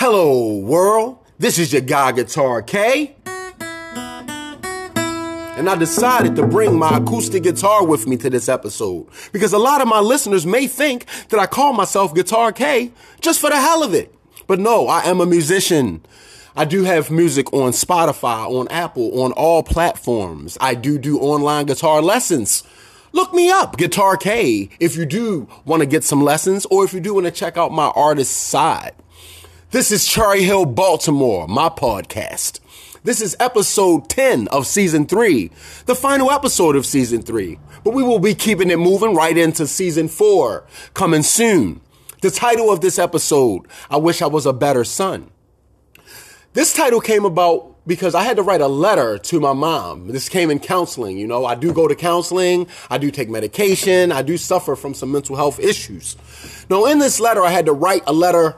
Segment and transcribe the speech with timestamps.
[0.00, 1.18] Hello, world.
[1.38, 3.16] This is your guy, Guitar K.
[5.56, 9.58] And I decided to bring my acoustic guitar with me to this episode because a
[9.58, 13.56] lot of my listeners may think that I call myself Guitar K just for the
[13.56, 14.14] hell of it.
[14.46, 16.06] But no, I am a musician.
[16.54, 20.56] I do have music on Spotify, on Apple, on all platforms.
[20.60, 22.62] I do do online guitar lessons.
[23.10, 26.92] Look me up, Guitar K, if you do want to get some lessons or if
[26.92, 28.92] you do want to check out my artist side.
[29.70, 32.60] This is Cherry Hill, Baltimore, my podcast.
[33.04, 35.50] This is episode 10 of season 3,
[35.84, 37.58] the final episode of season 3.
[37.84, 41.82] But we will be keeping it moving right into season 4, coming soon.
[42.22, 45.30] The title of this episode, I Wish I Was a Better Son.
[46.54, 50.08] This title came about because I had to write a letter to my mom.
[50.08, 51.44] This came in counseling, you know.
[51.44, 55.36] I do go to counseling, I do take medication, I do suffer from some mental
[55.36, 56.16] health issues.
[56.70, 58.56] Now, in this letter, I had to write a letter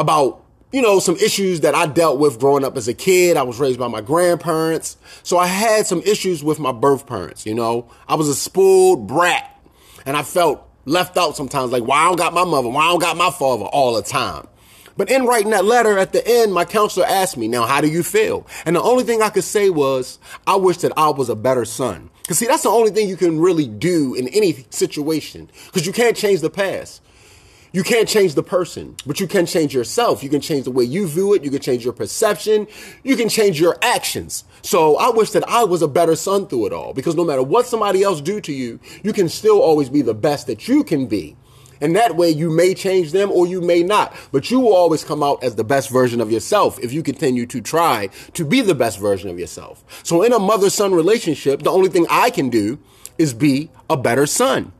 [0.00, 3.36] about, you know, some issues that I dealt with growing up as a kid.
[3.36, 4.96] I was raised by my grandparents.
[5.22, 7.90] So I had some issues with my birth parents, you know.
[8.08, 9.56] I was a spoiled brat
[10.06, 12.88] and I felt left out sometimes, like, why I don't got my mother, why I
[12.88, 14.46] don't got my father all the time.
[14.96, 17.88] But in writing that letter at the end, my counselor asked me, now, how do
[17.88, 18.46] you feel?
[18.66, 21.64] And the only thing I could say was, I wish that I was a better
[21.64, 22.10] son.
[22.26, 25.50] Cause see, that's the only thing you can really do in any situation.
[25.72, 27.02] Cause you can't change the past.
[27.72, 30.24] You can't change the person, but you can change yourself.
[30.24, 31.44] You can change the way you view it.
[31.44, 32.66] You can change your perception.
[33.04, 34.44] You can change your actions.
[34.62, 37.42] So I wish that I was a better son through it all because no matter
[37.44, 40.82] what somebody else do to you, you can still always be the best that you
[40.82, 41.36] can be.
[41.80, 45.04] And that way you may change them or you may not, but you will always
[45.04, 48.60] come out as the best version of yourself if you continue to try to be
[48.60, 49.84] the best version of yourself.
[50.02, 52.78] So in a mother-son relationship, the only thing I can do
[53.16, 54.72] is be a better son.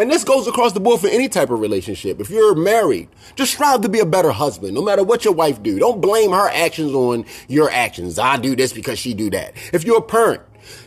[0.00, 2.20] And this goes across the board for any type of relationship.
[2.20, 5.62] If you're married, just strive to be a better husband, no matter what your wife
[5.62, 5.78] do.
[5.78, 8.18] Don't blame her actions on your actions.
[8.18, 9.52] I do this because she do that.
[9.74, 10.40] If you're a parent,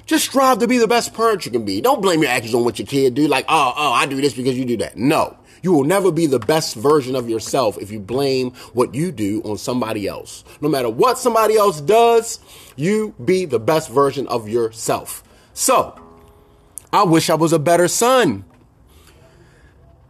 [0.08, 1.80] just strive to be the best parent you can be.
[1.80, 3.28] Don't blame your actions on what your kid do.
[3.28, 4.98] Like, oh, oh, I do this because you do that.
[4.98, 5.38] No.
[5.62, 9.44] You will never be the best version of yourself if you blame what you do
[9.44, 10.44] on somebody else.
[10.60, 12.40] No matter what somebody else does,
[12.76, 15.24] you be the best version of yourself.
[15.54, 16.00] So,
[16.92, 18.46] I wish I was a better son.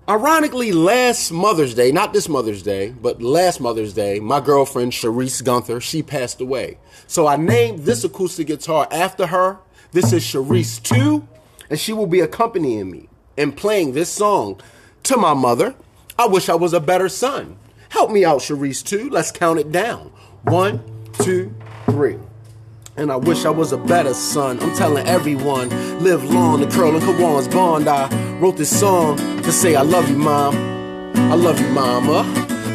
[0.07, 5.41] Ironically, last Mother's Day, not this Mother's Day, but last Mother's Day, my girlfriend, Sharice
[5.41, 6.77] Gunther, she passed away.
[7.07, 9.59] So I named this acoustic guitar after her.
[9.93, 11.25] This is Sharice 2,
[11.69, 14.59] and she will be accompanying me and playing this song
[15.03, 15.73] to my mother.
[16.19, 17.55] I wish I was a better son.
[17.87, 19.09] Help me out, Sharice 2.
[19.09, 20.11] Let's count it down.
[20.41, 20.83] One,
[21.13, 22.17] two, three.
[22.95, 24.59] And I wish I was a better son.
[24.59, 25.69] I'm telling everyone,
[26.03, 27.87] live long, the curl and Kajaun's bond.
[27.87, 30.55] I wrote this song to say I love you, mom.
[31.15, 32.21] I love you, mama.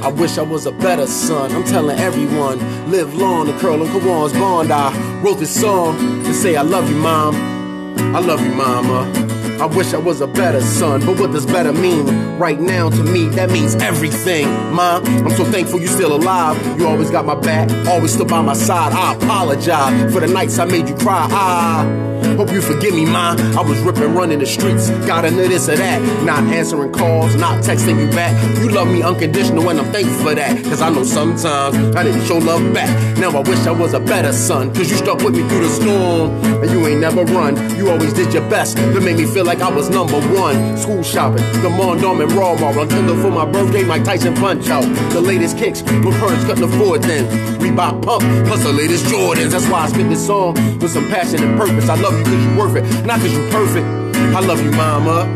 [0.03, 1.53] I wish I was a better son.
[1.53, 2.59] I'm telling everyone,
[2.91, 4.73] live long, the curl and Kajaun's bond.
[4.73, 4.93] I
[5.23, 7.37] wrote this song to say I love you, mom.
[8.17, 9.38] I love you, mama.
[9.61, 12.07] I wish I was a better son, but what does better mean?
[12.39, 14.47] Right now, to me, that means everything.
[14.73, 16.57] Mom, I'm so thankful you're still alive.
[16.79, 18.93] You always got my back, always stood by my side.
[18.93, 21.27] I apologize for the nights I made you cry.
[21.29, 23.37] I hope you forgive me, ma.
[23.57, 26.25] I was ripping, running the streets, got into this or that.
[26.25, 28.33] Not answering calls, not texting you back.
[28.61, 30.65] You love me unconditional, and I'm thankful for that.
[30.65, 33.19] Cause I know sometimes I didn't show love back.
[33.19, 35.69] Now I wish I was a better son, cause you stuck with me through the
[35.69, 36.31] storm.
[36.63, 39.61] And you ain't never run, you always did your best to make me feel like
[39.61, 40.77] I was number one.
[40.77, 42.89] School shopping, the Mondawmin and Walmart.
[42.89, 44.85] Nintendo for my birthday, Mike Tyson punch out.
[45.13, 47.59] The latest kicks, when parents couldn't afford then.
[47.59, 49.51] We buy pump, plus the latest Jordans.
[49.51, 51.89] That's why I spit this song with some passion and purpose.
[51.89, 53.87] I love cause you worth it, not cause you perfect.
[54.35, 55.33] I love you, mama.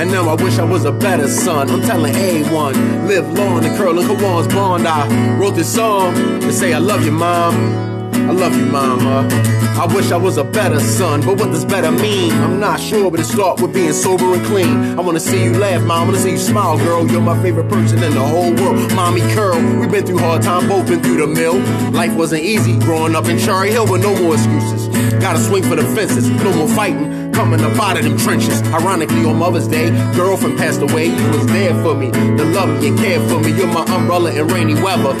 [0.00, 1.70] And now I wish I was a better son.
[1.70, 4.86] I'm telling A1, live long, and curl and Kajaun's bond.
[4.86, 7.89] I wrote this song to say I love you, mom.
[8.30, 9.26] I love you, mama.
[9.74, 12.30] I wish I was a better son, but what does better mean?
[12.30, 14.96] I'm not sure, but it start with being sober and clean.
[14.96, 16.02] I wanna see you laugh, mom.
[16.02, 17.04] I wanna see you smile, girl.
[17.10, 18.94] You're my favorite person in the whole world.
[18.94, 21.58] Mommy Curl, we've been through hard time, both been through the mill.
[21.90, 24.86] Life wasn't easy growing up in Cherry Hill, but no more excuses.
[25.20, 27.32] Gotta swing for the fences, no more fighting.
[27.32, 28.62] Coming up out of them trenches.
[28.72, 31.06] Ironically, on Mother's Day, girlfriend passed away.
[31.06, 33.50] You was there for me, the love you care for me.
[33.50, 35.16] You're my umbrella in rainy weather.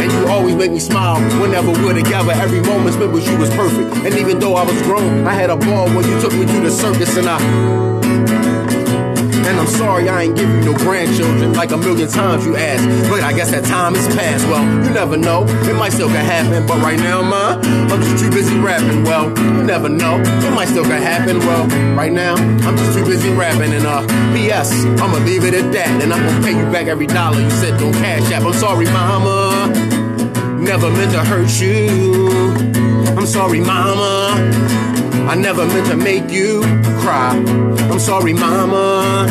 [0.00, 2.32] And always make me smile whenever we're together.
[2.32, 4.06] Every moment spent with you was perfect.
[4.06, 6.60] And even though I was grown, I had a ball when you took me to
[6.60, 7.38] the circus and I
[9.48, 12.86] And I'm sorry I ain't give you no grandchildren like a million times you asked.
[13.10, 14.46] But I guess that time is past.
[14.46, 15.44] Well, you never know.
[15.68, 16.64] It might still can happen.
[16.66, 17.58] But right now, ma,
[17.90, 19.02] I'm just too busy rapping.
[19.04, 20.20] Well, you never know.
[20.20, 21.40] It might still can happen.
[21.40, 21.66] Well,
[21.96, 23.72] right now, I'm just too busy rapping.
[23.72, 24.70] And uh, P.S.
[25.02, 26.02] I'ma leave it at that.
[26.02, 28.44] And I'm gonna pay you back every dollar you said don't cash app.
[28.44, 29.89] I'm sorry, mama.
[30.60, 32.28] Never meant to hurt you.
[33.16, 34.34] I'm sorry, mama.
[35.28, 36.60] I never meant to make you
[37.00, 37.34] cry.
[37.90, 39.26] I'm sorry, mama.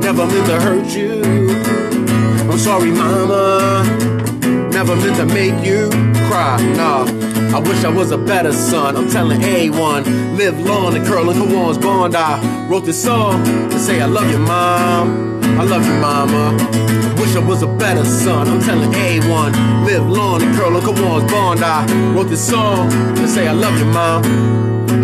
[0.00, 1.22] Never meant to hurt you.
[2.50, 3.84] I'm sorry, mama.
[4.70, 5.88] Never meant to make you
[6.28, 6.60] cry.
[6.76, 7.04] Nah,
[7.56, 8.96] I wish I was a better son.
[8.96, 12.14] I'm telling A1, live long and curl and Kajaun's bond.
[12.14, 15.23] I wrote this song to say I love you, mom.
[15.56, 16.56] I love you, mama.
[16.60, 18.48] I Wish I was a better son.
[18.48, 21.60] I'm telling A1, live long and curl and Kajaun's bond.
[21.62, 24.24] I wrote this song to say I love you, mom.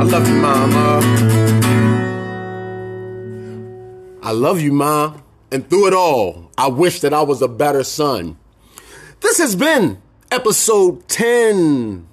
[0.00, 1.00] I love you, mama.
[4.22, 5.14] I love you, ma.
[5.52, 8.36] And through it all, I wish that I was a better son.
[9.20, 12.06] This has been episode 10,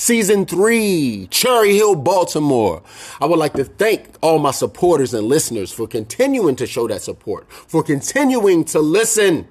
[0.00, 2.82] season 3, Cherry Hill, Baltimore.
[3.20, 7.02] I would like to thank all my supporters and listeners for continuing to show that
[7.02, 9.46] support, for continuing to listen.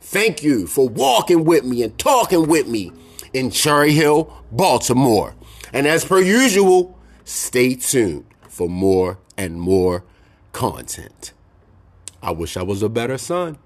[0.00, 2.92] Thank you for walking with me and talking with me
[3.32, 5.34] in Cherry Hill, Baltimore.
[5.72, 10.04] And as per usual, stay tuned for more and more
[10.52, 11.32] content.
[12.22, 13.58] I wish I was a better son.